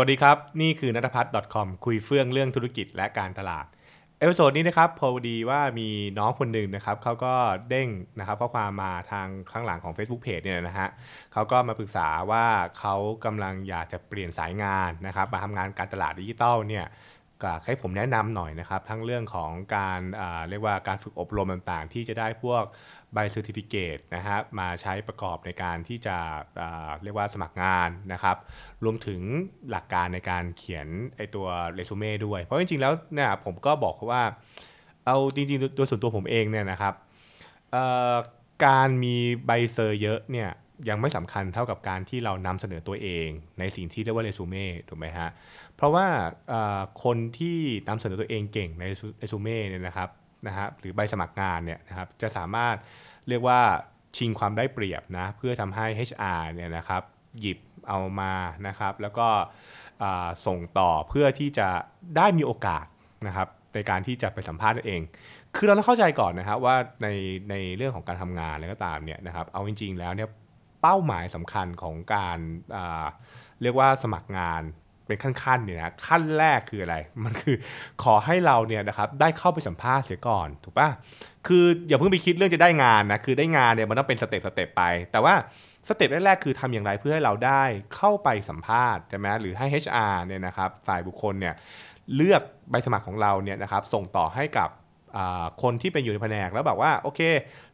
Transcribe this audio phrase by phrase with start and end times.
[0.00, 3.66] วัสดีครับ นี่คือนัทพัฒน์ .com คุยเฟื่องเรื่องธุรกิจและการตลาด
[4.18, 5.88] episode นี้นะครับพอดีว่ามี
[6.18, 7.34] น้องคนหนึ่งนะครับเขาก็
[7.68, 7.88] เด้ง
[8.18, 10.88] นะครับข้อความมาทางข้างหลังของ Facebook Page เนี่ยนะฮะ
[11.32, 12.44] เขาก็มาปรึกษาว่า
[12.78, 12.94] เขา
[13.24, 16.84] กำลังอยากจะเปลี่ยนสายงานนะครับมาทำงานการตลาดดิจิตอลเนี่ย
[17.42, 22.64] ก็ให้ผมแนะนำหน่อยนะครับ ทั้งเรื่องของการอ่าเรียกว่าการฝึกอบรมต่างๆ ที่จะได้พวก
[23.12, 26.16] ใบ certificate นะฮะมาใช้ประกอบในการที่จะ
[26.60, 28.36] อ่าเรียกว่าสมัครงานนะครับ
[28.84, 29.20] รวมถึง
[29.70, 34.22] หลักการในการเขียนไอตัวเรซูเม่ด้วย เพราะจริงๆแล้วเนี่ยผมก็บอกว่า
[35.06, 36.94] เอาจริงๆโดยส่วนตัวผมเองเนี่ยนะครับ
[37.72, 38.14] เอ่อ
[38.66, 39.16] การมี
[39.46, 40.50] ใบเซอร์เยอะเนี่ย
[40.88, 45.28] ยังไม่สำคัญเท่ากับการที่เรานำเสนอตัวเองในสิ่งที่เรียกว่าเรซูเม่ถูกไหมฮะ
[45.76, 46.06] เพราะว่า
[47.04, 47.58] คนที่
[47.88, 48.82] นำเสนอตัวเองเก่งใน
[49.18, 50.08] เรซูเม่เนี่ยนะครับ
[50.46, 52.76] นะฮะหรือใบสมัครงานเนี่ยนะครับจะสามารถ
[53.28, 53.60] เรียกว่า
[54.16, 57.02] ชิงความได้เปรียบนะเพื่อทำให้ HR เนี่ยนะครับ
[57.40, 58.34] หยิบเอามา
[58.66, 59.28] นะครับ แล้วก็
[60.46, 61.68] ส่งต่อเพื่อที่จะ
[62.16, 62.86] ได้มีโอกาส
[63.26, 65.00] นะครับในการที่จะไปสัมภาษณ์ตัวเอง
[65.56, 67.08] คือเราต้องเข้าใจก่อนนะครับว่าใน
[67.50, 70.28] ในเรื่องของการทำงานอะไรก็ตามเนี่ยนะครับ เอาจริง ๆ แล้วเนี่ย
[70.88, 72.38] เป้าหมายสำคัญของการ
[72.76, 73.04] อ่า
[73.62, 74.62] เรียกว่าสมัครงาน
[75.06, 77.56] เป็นขั้นๆเนี่ยนะขั้นแรกคืออะไร มันคือ
[78.02, 80.88] ขอให้เราเนี่ยนะครับได้เข้าไปสัมภาษณ์เสียก่อนถูกปะ
[81.46, 84.82] คืออย่าเพิ่งไปคิดเรื่องจะได้งานนะคือได้งานเนี่ยมันต้องเป็น step step ไป
[85.12, 85.34] แต่ว่า
[85.88, 87.62] step แรกๆคือทำอย่างไรเพื่อให้เราได้
[87.96, 91.54] เข้าไปสัมภาษณ์ใช่ไหมหรือให้ HR เนี่ยนะครับฝ่ายบุคคลเนี่ย
[92.16, 94.68] เลือกใบสมัครของเราเนี่ยนะครับส่งต่อให้กับ
[95.62, 97.20] คนที่เป็นอยู่ในแผนกแล้วแบบว่าโอเค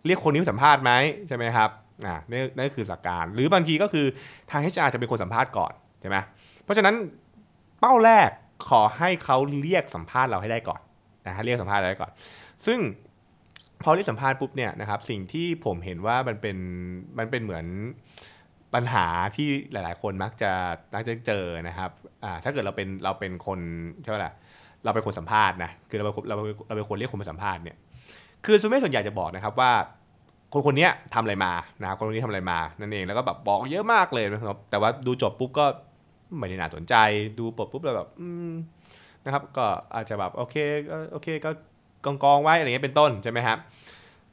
[0.07, 0.93] เรียกคนนี้สัมภาษณ์ไหม
[1.29, 1.71] ใช่ไหมครับ
[2.09, 4.07] อ่านี่นั่นคือหลักการ หรือบางทีก็คือ
[4.51, 6.17] ทาง HR จะเป็นคนสัมภาษณ์ก่อนใช่ไหม
[6.65, 6.95] เพราะฉะนั้น
[7.81, 8.31] เป้าแรก
[8.69, 10.81] ขอให้เขาเรียกสัมภาษณ์เราให้ได้ก่อน
[11.27, 12.11] นะฮะเรียกสัมภาษณ์เราได้ก่อน
[12.67, 12.79] ซึ่ง
[13.83, 16.57] พอเรียกสัมภาษณ์ปุ๊บเนี่ยนะครับสิ่งที่ผมเห็นว่ามันเป็น
[17.19, 17.67] มันเป็นเหมือน
[18.75, 20.53] ปัญหาที่หลาย ๆ คนมักจะ
[20.95, 21.91] มักจะเจอนะครับ
[22.25, 23.61] อ่าถ้าเกิดเราเป็นเราเป็นคน
[24.03, 24.33] ใช่ไหมล่ะ
[24.85, 27.77] เราเป็นคนสัมภาษณ์นะคือเราเป็นเราเป็นเราเป็นคนเรียกคนมาสัมภาษณ์เนี่ย
[28.47, 29.73] คือซูเม่ส่วนใหญ่จะบอกนะครับว่า
[30.53, 35.65] คนคนนี้ทำอะไรมานะครับคนคนนี้ทำอะไรมานั่นเองแล้วก็แบบบอกเยอะมากเลยนะครับแต่ว่าดูจบปุ๊บก็
[36.37, 36.95] ไม่ได้น่าสนใจ
[37.39, 38.09] ดูปบปุ๊บเราแบบ
[39.25, 40.57] นะครับก็อาจจะแบบโอเค
[40.89, 41.51] ก็โอเคก็
[42.05, 43.59] กองกองๆไว้อะไรเงี้ยเป็นต้นใช่ไหมครับ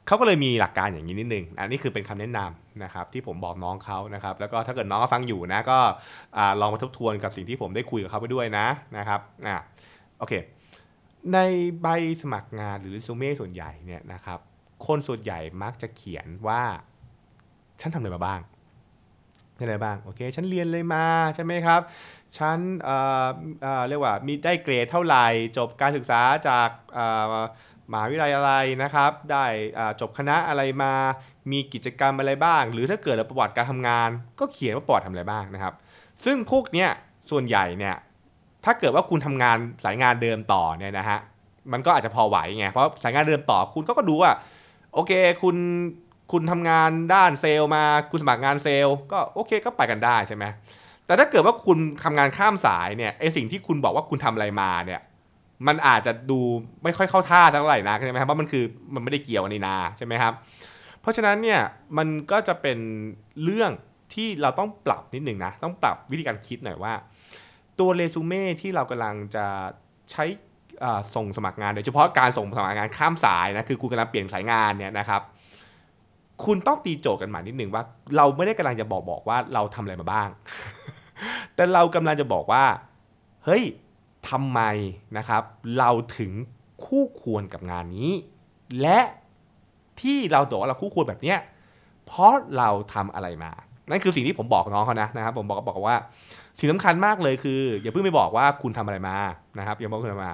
[0.06, 5.78] เขาก็เลยมีหลักการอย่างนี้นิดนึงอันนี้คือเป็นคำแนะนำนะครับที่ผมบอกน้องเขานะครับแล้วก็ถ้าเกิดน้องฟังอยู่นะก็
[6.60, 8.66] ลองมาทบทวนกับสิ่งที่ผมได้คุยกับเขาไปด้วยนะ
[8.96, 9.56] นะครับอ่า
[10.18, 10.32] โอเค
[11.32, 11.38] ใน
[11.82, 11.86] ใบ
[12.22, 14.38] สมัครงานหรือซูเม่ส่วนใหญ่เนี่ยนะครับ
[14.86, 16.62] คนส่วนใหญ่มักจะเขียนว่า
[17.80, 18.40] ฉันทำอะไรมาบ้าง
[19.58, 21.80] อะไรบ้างโอเคฉันเรียนเลยมาใช่ไหมครับ
[22.38, 23.28] ฉันเอ่อ
[23.62, 25.26] เอ่อเรียกว่ามีได้เกรดเท่าไหร่
[25.56, 27.34] จบการศึกษาจากเอ่อ
[27.90, 28.52] มหาวิทยาลัยอะไร
[28.82, 29.44] นะครับ ได้
[30.00, 30.92] จบคณะอะไรมา
[31.52, 34.08] มีกิจกรรมอะไรบ้าง หรือถ้าเกิดประวัติการทำงาน
[34.40, 35.74] ก็เขียนว่าประวัติทำอะไรบ้างนะครับ
[36.24, 36.88] ซึ่งพวกเนี้ย
[37.30, 37.96] ส่วนใหญ่เนี่ย
[38.64, 41.18] ถ้าเกิดว่าคุณทำงานสายงานเดิมต่อเนี่ยนะฮะ
[41.72, 44.32] มันก็อาจจะพอไหวไงเพราะสายงานเดิมต่อคุณก็ก็ดูว่า
[44.94, 45.12] โอเค
[45.42, 45.56] คุณ
[46.32, 50.44] คุณทำงานด้านเซลล์มา คุณสมัครงานเซลล์ ก็โอเคก็ไปกันได้ใช่ไหม
[51.06, 55.00] แต่ถ้าเกิดว่าคุณทำงานข้ามสายเนี่ยไอสิ่งที่คุณบอกว่าคุณทำอะไรมาเนี่ย
[55.66, 56.40] มันอาจจะดู
[56.84, 58.64] ไม่ค่อยเข้าท่าเท่าไหร่นะใช่ไหมครับเพราะมันคือ
[58.94, 60.32] มันไม่ได้เกี่ยวกันนี่นาใช่ไหมครับ
[61.00, 61.60] เพราะฉะนั้นเนี่ย
[61.98, 62.78] มันก็จะเป็น
[63.42, 63.70] เรื่อง
[64.14, 66.92] ที่เราต้องปรับนิดหนึ่งนะต้องปรับวิธีการคิดหน่อยว่า
[67.78, 69.46] ตัวเรซูเม่ที่เรากำลังจะ
[70.10, 70.24] ใช้
[71.14, 75.22] ส่งสมัครงานโดยเฉพาะการส่งสมัครงานข้ามสายนะคือคุณกำลังเปลี่ยนสายงานเนี่ยนะครับ
[76.44, 77.82] คุณต้องตีโจทย์กันใหม่นิดนึงว่า
[78.16, 80.28] เราไม่ได้กำลังจะบอกบอกว่าเราทำอะไรมาบ้าง
[81.54, 82.64] แต่เรากำลังจะบอกว่า
[83.44, 83.62] เฮ้ย
[84.30, 84.60] ทำไม
[85.16, 85.42] นะครับ
[85.78, 86.32] เราถึง
[86.84, 88.10] คู่ควรกับงานนี้
[88.80, 89.00] และ
[90.00, 91.38] ที่เราบอกว่าเราคู่ควรแบบเนี้ย
[92.06, 93.52] เพราะเราทำอะไรมา
[93.90, 95.96] นั่นคือสิ่งที่ผมบอกน้องเขานะนะครับ ผมบอกบอกว่า
[96.58, 99.16] สิ่งสำคัญมากเลยคือ อย่าเพิ่งไปบอกว่าคุณทำอะไรมา
[99.58, 100.32] นะครับอย่าบอกคุณทำอะไรมา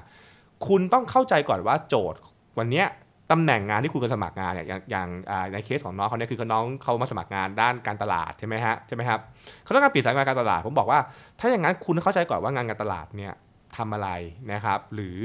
[0.67, 2.21] คุณต้องเข้าใจก่อนว่าโจทย์
[2.59, 2.87] วันเนี้ย
[3.31, 5.09] ตำแหน่งงานที่คุณจะสมัครงานเนี่ยอย่างอย่าง
[5.53, 9.21] ในเคสของน้องเขาเนี่ยคือน้องเขามาสมัครงานด้านการตลาดใช่ไหมฮะใช่ไหมครับ
[9.63, 11.01] เขาต้องการเปลี่ยนสายงานการตลาดผมบอกว่า
[11.39, 13.33] ถ้าอย่างนั้นคุณเข้าใจก่อนว่างานการตลาดเนี่ย
[13.77, 14.09] ทำอะไร
[14.53, 15.21] นะครับ หรือ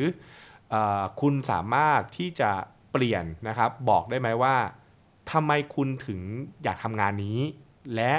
[0.74, 2.52] ออคุณสามารถที่จะ
[2.92, 4.56] เปลี่ยนนะครับบอกได้ไหมว่า
[5.32, 6.20] ทำไมคุณถึง
[6.64, 7.40] อยากทำงานนี้
[7.96, 8.14] และ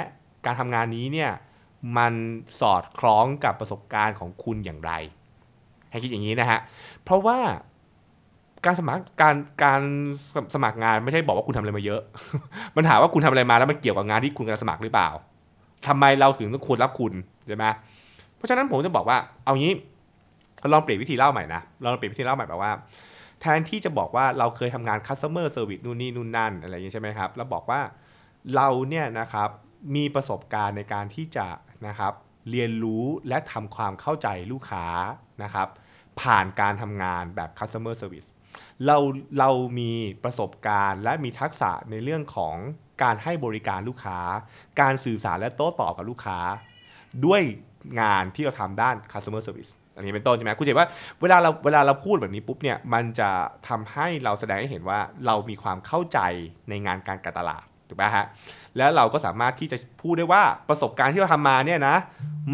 [0.45, 1.31] การทำงานนี้เนี่ย
[1.97, 2.13] มัน
[2.59, 4.91] สอดคล้องกับประสบการณ์ของคุณอย่างไร
[5.93, 6.59] ให้คิดอย่างนี้นะฮะ
[7.03, 7.37] เพราะว่า
[8.65, 9.81] การสมัครการการ
[10.55, 12.01] สมัครงานไม่ใช่บอกว่าคุณทำอะไรมาเยอะ
[12.75, 15.09] มันถามว่าคุณทำอะไรมาแล้วมันเกี่ยวกับงานที่คุณกำลังสมัครหรือเปล่า
[15.87, 17.13] ทำไมเราถึงต้องควรรับคุณ
[17.47, 17.65] ใช่ไหม
[18.35, 19.73] เพราะฉะนั้นผมจะบอกว่า เอางี้
[20.73, 22.71] ลองเปลี่ยนวิธีเล่าใหม่นะลองเปลี่ยนวิธีเล่าใหม่แบบว่า
[23.41, 27.81] แทนที่จะบอกว่าเราเคยทำงาน customer service นู่นนี่นู่นนั่นอะไรอย่างนี้ใช่ไหมครับแล้วบอกว่า
[28.55, 29.49] เราเนี่ยนะครับ
[29.95, 31.47] มีประสบการณ์ในการที่จะ
[31.87, 32.13] นะครับ
[32.51, 34.85] เรียนรู้และทำความเข้าใจลูกค้า
[35.43, 35.67] นะครับ
[36.21, 38.29] ผ่านการทำงานแบบ customer service
[38.85, 38.97] เรา
[39.39, 39.49] เรา
[39.79, 39.91] มี
[40.23, 42.55] ประสบการณ์ และมีทักษะในเรื่องของ
[43.03, 44.19] การให้บริการลูกค้า
[44.81, 46.39] การสื่อสารและโต้ตอบกับลูกค้า
[47.25, 47.41] ด้วย
[48.01, 50.87] งานที่เราทำด้าน customer service อันนี้เป็นต้นใช่ไหมคุณเห็นว่า
[51.21, 53.29] เวลาเราเวลาเราพูดแบบนี้ปุ๊บเนี่ยมันจะ
[53.69, 56.19] ทำให้เราแสดงให้เห็นว่าเรามีความเข้าใจ
[56.69, 58.25] ในงานการการตลาด ถูกไหมฮะ
[58.77, 61.95] แล้วเราก็สามารถที่จะพูดได้ว่าประสบการณ์ที่เราทำมาเนี่ยนะ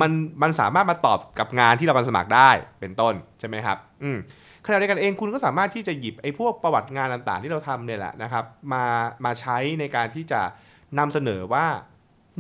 [0.02, 2.50] มันมันสามารถมาตอบกับงานที่เรากำลังสมัครได้
[2.80, 4.18] เป็นต้นใช่ไหมครับอืม
[4.66, 8.44] ขณะเดียวกันเองคุณก็สามารถที่จะหยิบไอ้พวกประวัติงานต่างๆ ที่เราทำเนี่ยแหละนะครับ
[8.74, 8.84] มา
[9.26, 10.42] มาใช้ในการที่จะ
[11.00, 11.66] นำเสนอว่า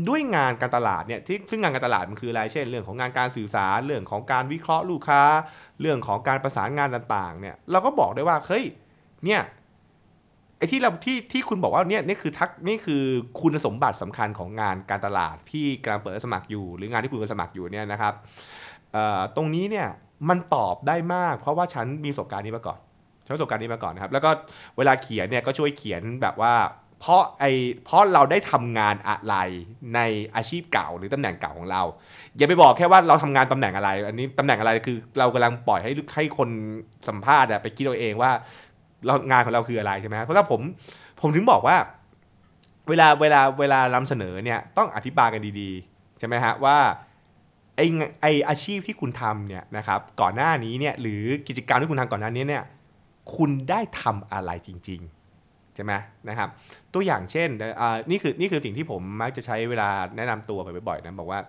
[0.10, 5.22] ด้วยงานการตลาดเนี่ยที่ซึ่งงานการตลาดมันคืออะไรเช่น เรื่องของงานการสื่อสารเรื่องของการวิเคราะห์ลูกค้า
[5.82, 8.64] เรื่องของการประสานงานต่างๆเนี่ยเราก็บอกได้ว่าเฮ้ย
[9.26, 9.42] เนี่ย
[10.60, 13.04] ไอ้ที่เราที่ที่คุณบอกว่าเนี่ยนี่คือทักนี่คือ
[13.42, 18.14] คุณสมบัติสำคัญของงานการตลาดที่กำลังเปิดสมัครอยู่ หรืองานที่คุณกำลังสมัครอยู่เนี่ยนะครับ
[19.36, 19.88] ตรงนี้เนี่ย
[20.30, 22.80] มันตอบได้มาก เพราะว่าฉันมีประสบการณ์นี้มาก่อน
[23.26, 24.30] ฉันประสบการณ์นี้มาก่อนนะครับแล้วก็
[24.78, 26.54] เวลาเขียนเนี่ยก็ช่วยเขียนแบบว่า
[27.02, 27.46] เพราะไอ
[27.86, 29.36] เพราะเราได้ทำงานอะไร
[29.96, 30.00] ใน
[30.36, 31.82] อาชีพเก่าหรือตำแหน่งเก่าของเรา
[32.38, 36.50] อย่าไปบอกแค่ว่าเราทำงานตำแหน่งอะไร อันนี้ตำแหน่งอะไรคือเรากำลังปล่อยให้ให้คน
[37.08, 38.32] สัมภาษณ์อะไปคิดเอาเองว่า
[39.06, 40.62] เรางานของเราคืออะไรใช่ไหมเพราะว่าผม
[41.22, 41.78] ผมถึงบอกว่า
[42.90, 46.78] เวลาเวลาเวลานำเสนอเนี่ยต้องอธิบายกันดีๆใช่ไหมฮะว่า
[47.76, 47.82] ไอ
[48.22, 52.64] ไออาชีพที่คุณทำเนี่ยนะครับก่อนหน้านี้เนี่ยหรือกิจกรรมที่คุณทำก่อนหน้านี้เนี่ย
[53.36, 55.02] คุณได้ทำอะไรจริง
[55.38, 55.94] ๆ ใช่ไหม
[56.30, 56.50] นะครับ
[56.94, 57.50] ตัวอย่างเช่น
[57.82, 61.40] อ่านี่คือนี่คือสิ่งที่ผมมักจะใช้เวลาแนะนำตัวไปบ่อยๆนะบอกว่า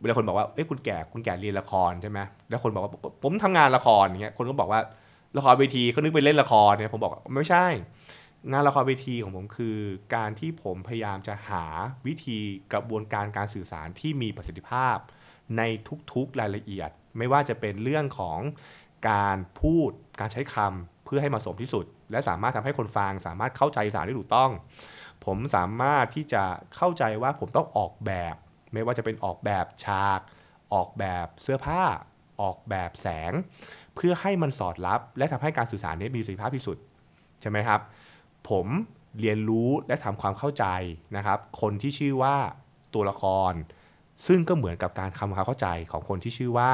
[0.00, 2.18] เวลาคนบอกว่าเอ้ยคุณแก่คุณแก่เรียนละครใช่ไหม
[2.50, 4.80] แล้วคนบอกว่าผมทำงานละครอย่างเงี้ยคนก็บอกว่า
[5.36, 7.66] ละครเวทีเขานึกไปเล่นละครเนี่ยผมบอกไม่ใช่
[8.50, 9.78] งานละครเวทีของผมคือ
[10.14, 11.64] การที่ผมพยายามจะหา
[12.06, 12.38] วิธี
[12.72, 14.96] กระบวนการการสื่อสารที่มีประสิทธิภาพ
[15.58, 15.62] ใน
[16.12, 18.38] ทุกๆรายละเอียด ไม่ว่าจะเป็นเรื่องของ
[19.10, 19.90] การพูด
[20.20, 24.50] การใช้คำเพื่อให้เหมาะสมที่สุด และสามารถทำให้คนฟังสามารถเข้าใจสารได้ถูกต้อง
[25.24, 26.44] ผมสามารถที่จะ
[26.76, 28.34] เข้าใจว่าผมต้องออกแบบ
[28.72, 30.20] ไม่ว่าจะเป็นออกแบบฉาก
[30.74, 31.82] ออกแบบเสื้อผ้า
[32.42, 33.32] ออกแบบแสง
[33.96, 36.76] เพื่อให้มันสอดรับ และทำให้การสื่อสารนี้มีประสิทธิภาพที่สุด
[37.40, 37.80] ใช่ไหมครับ
[38.50, 38.66] ผม
[39.20, 40.64] เรียนรู้และทำความเข้าใจ
[41.16, 42.36] นะครับ คนที่ชื่อว่า
[42.94, 43.52] ตัวละคร
[44.26, 46.70] ซึ่งก็เหมือนกับการทำความเข้าใจของคนที่ชื่อว่า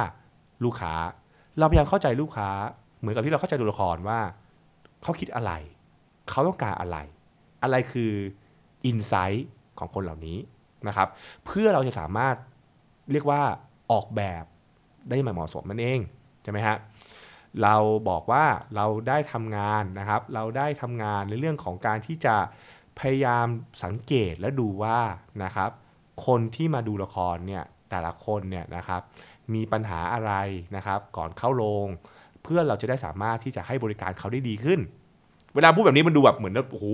[0.65, 0.95] ลูกค้า
[1.59, 2.49] เราพยายามเข้าใจลูกค้า
[2.99, 4.21] เหมือนกับที่เราเข้าใจตัวละครว่า
[5.03, 5.53] เขาคิดอะไร
[6.31, 6.99] เขาต้องการอะไร
[7.63, 8.13] อะไรคือ
[8.85, 9.49] อินไซต์
[9.79, 10.39] ของคนเหล่านี้
[10.89, 11.09] นะครับ
[11.47, 12.37] เพื่อเราจะสามารถ
[13.13, 13.43] เรียกว่า
[13.93, 14.45] ออกแบบ
[15.09, 16.01] ได้อย่าเหมาะสมนั่นเอง
[16.43, 16.77] ใช่ไหมฮะ
[17.63, 17.77] เรา
[18.09, 18.45] บอกว่า
[18.77, 22.37] เราได้ทำงานนะครับ เราได้ทำงานในเรื่องของการที่จะ
[22.99, 23.47] พยายาม
[23.85, 24.99] สังเกตและดูว่า
[25.45, 25.71] นะครับ
[26.27, 29.01] คนที่มาดูละครเนี่ยแต่ละคนเนี่ยนะครับ
[29.55, 30.33] มีปัญหาอะไร
[30.77, 31.89] นะครับ ก่อนเข้าโรง
[32.43, 34.81] เพื่อเราจะได้สามารถที่จะให้บริการเขาได้ดีขึ้น
[35.55, 36.87] เวลาพูดแบบนี้มันดูแบบเหมือนแบบโอ้โห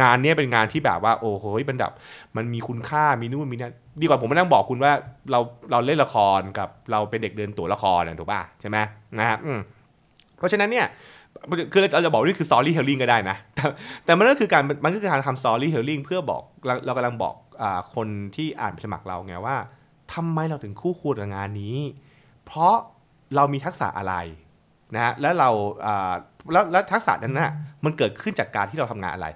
[0.00, 1.92] งานเนี้ยเป็นงานที่แบบว่า โอ้โหมันแบบ
[2.36, 4.92] มันมีคุณค่ามีนู่นมีนั่นดีกว่าผมมานั่งบอกคุณว่า
[5.30, 5.40] เรา
[5.70, 8.78] เราเล่นละครกับเราเป็นเด็กเดินตัวละครนะถูกป่ะใช่ไหม
[9.18, 9.38] นะครับ
[10.38, 10.86] เพราะฉะนั้นเนี่ย
[11.72, 13.64] คือเราจะบอกว่านี่คือ story telling ก็ได้นะ แต่
[14.04, 16.42] แต่มันก็คือการมันก็คือการทำ story telling เพื่อบอก
[16.86, 17.64] เรากำลังบอกอ
[17.94, 19.56] คนที่อ่านสมัครเราไงว่า
[20.14, 21.76] ทำไมเราถึงคู่ควรกับงานนี้
[22.46, 22.74] เพราะ
[23.36, 24.14] เรามีทักษะอะไร
[24.94, 25.50] นะฮะแล้วเรา
[26.52, 27.52] แล้วแล้วทักษะนั้นนะ
[27.84, 29.26] มันเกิดขึ้นจากการที่เราทำงานอะไร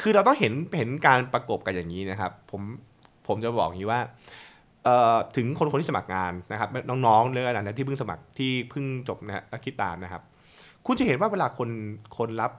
[0.00, 2.62] คือเราต้องเห็นเห็นการประกบกันอย่างนี้นะครับ ผม
[3.26, 4.00] ผมจะบอกอย่างนี้ว่า
[5.36, 6.68] ถึงคนคนที่สมัครงานนะครับ
[7.06, 10.22] น้องๆเลยนะที่เพิ่งสมัครที่เพิ่งจบนะนักคิดตามนะครับ
[10.86, 11.68] คุณจะเห็นว่าเวลาคน
[12.18, 12.52] คนรับ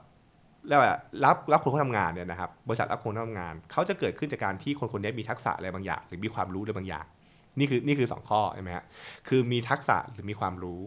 [0.68, 0.80] แล้ว
[1.26, 7.06] รับรับคนเข้าทำงานเนี่ยนะครับบริษัทรับคนเข้าทำงานเขาจะเกิดขึ้นจากการที่คนคนนี้มีทักษะอะไรบางอย่าง หรือมีความรู้อะไรบางอย่าง
[7.60, 8.86] นี่คือนี่คือสองข้อใช่ไหมฮะ
[9.28, 10.82] คือมีทักษะหรือมีความรู้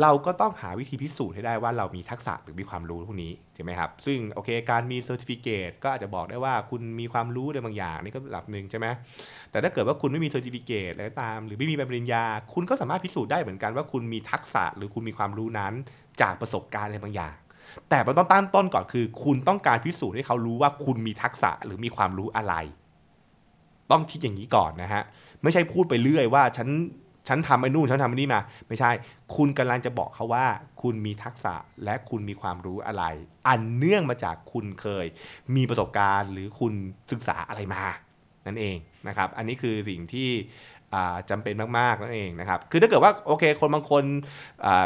[0.00, 8.86] เราก็ต้องหาวิธีพิสูจน์ให้ได้ว่าเรามีทักษะหรือมีความรู้พวกนี้ใช่ไหมครับ ซึ่งโอเคการมี certificate ก็อาจจะบอกได้ว่าคุณมีความรู้ในบางอย่างนี่ก็ระดับหนึ่งใช่ไหม
[9.50, 15.72] แต่ถ้าเกิดว่าคุณไม่มี certificate อะไรตาม หรือไม่มีใบปริญญา คุณก็สามารถพิสูจน์ได้เหมือนกันว่าคุณมีทักษะหรือคุณมีความรู้นั้น
[16.20, 17.34] จากประสบการณ์อะไรบางอย่าง
[17.90, 22.54] แต่มันต้องตั้งต้นก่อนคือ คุณต้องการพิสูจน์ให้เขารู้ว่าคุณมีทักษะหรือมีความรู้อะไร
[23.90, 25.02] ต้องคิดอย่างนี้ก่อนนะฮะ
[25.42, 26.68] ไม่ใช่พูดไปเรื่อยว่าฉัน
[27.28, 28.90] ฉันทำไอ้นู่นฉันทำไอ้นี่มา ไม่ใช่
[29.36, 30.44] คุณกำลังจะบอกเขาว่า
[30.82, 33.04] คุณมีทักษะและคุณมีความรู้อะไร
[33.48, 35.06] อันเนื่องมาจากคุณเคย
[35.56, 36.72] มีประสบการณ์ หรือคุณ
[37.12, 37.84] ศึกษาอะไรมา
[38.46, 38.76] นั่นเอง
[39.08, 40.30] นะครับ อันนี้คือสิ่งที่
[41.30, 44.04] จำเป็นมาก ๆ นั่นเองนะครับ คือถ้าเกิดว่าโอเค คนบางคน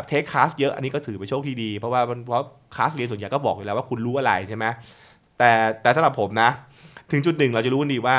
[0.06, 4.64] เทคคลาสเยอะ อันนี้ก็ถือเป็นโชคที่ดี เพราะว่าเพราะคลาสเรียนส่วนใหญ่ก็บอกอยู่แล้วว่าคุณรู้อะไรใช่ไหม
[5.38, 5.50] แต่
[5.82, 6.50] แต่สำหรับผมนะ
[7.10, 8.16] ถึงจุดหนึ่งเราจะรู้ดีว่า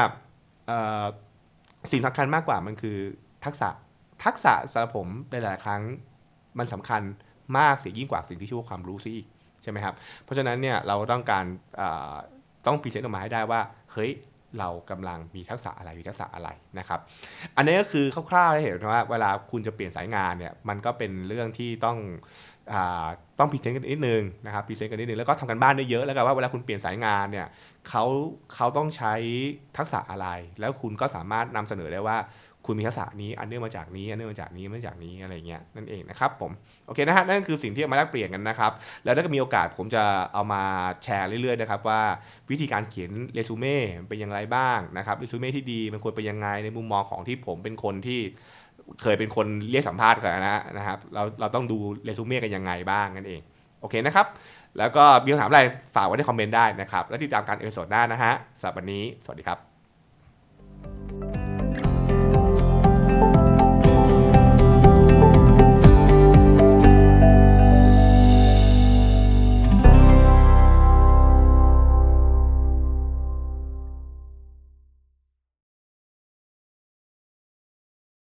[1.92, 2.98] สิ่งสำคัญมากกว่ามันคือ
[3.46, 3.70] ทักษะ
[4.24, 5.82] ทักษะสำหรับผมหลายครั้ง
[6.58, 7.02] มันสำคัญ
[7.58, 9.28] มากเสียยิ่งกว่าสิ่งที่ชื่อว่าความรู้ซิอีก
[9.64, 11.46] ใช่ไหมครับ เพราะฉะนั้นเนี่ยเราต้องการ
[12.66, 13.62] ต้อง present ออกมาให้ได้ว่า
[13.94, 14.12] เฮ้ย
[14.60, 17.00] เรากำลังมีทักษะอะไรมีทักษะอะไรนะครับ
[17.58, 21.98] อันนี้ก็คือคร่าวๆให้เห็นว่าเวลาคุณจะเปลี่ยนสายงานเนี่ยมันก็เป็นเรื่องที่ต้อง
[23.40, 27.48] ต้อง present กันนิดนึงนะครับ present กันนิดนึงแล้วก็ทำการบ้านได้เยอะแล้วกันว่าเวลาคุณเปลี่ยนสายงานเนี่ย
[27.90, 28.04] เขา
[28.56, 29.14] เขาต้องใช้
[29.78, 30.28] ทักษะอะไร
[30.60, 32.18] แล้วคุณก็สามารถนำเสนอได้ว่า
[32.68, 36.52] คุณมีทักษะนี้อันเนื่องมาจากนี้อันเนื่องมาจากนี้มาจากนี้อะไรเงี้ยนั่นเองนะครับผม
[36.86, 38.72] โอเคนะฮะนั่นคือสิ่งที่มาแลกเปลี่ยนกันนะครับ
[39.04, 40.64] แล้วถ้ามีโอกาสผมจะเอามา
[41.04, 42.02] แชร์เรื่อยๆนะครับว่า
[42.50, 43.78] วิธีการเขียนเรซูเม่
[44.10, 48.20] เป็นอย่างไรบ้างนะครับเรซูเม่ที่ดีมันควรเป็นยังไงในมุมมองของที่ผมเป็นคนที่
[49.02, 53.42] เคยเป็นคนเรียกสัมภาษณ์กันนะนะครับเราเราต้องดูเรซูเม่กันยังไงบ้างนั่นเอง
[53.82, 54.28] โอเคนะครับ
[54.78, 55.62] แล้วก็มีคำถามอะไร
[55.96, 59.77] ฝากไว้ใน comment ได้นะครับ แล้วติดตามการ episode หน้านะฮะสำหรับวันนี้ สวัสดีครับ